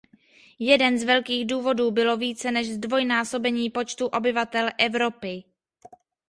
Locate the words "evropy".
4.77-5.43